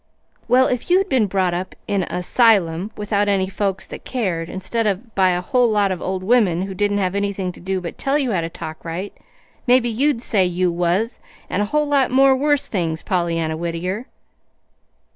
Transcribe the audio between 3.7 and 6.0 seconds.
that cared, instead of by a whole lot